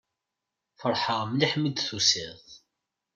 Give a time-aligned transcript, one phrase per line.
[0.79, 2.39] Feṛḥeɣ mliḥ mi d-tusiḍ.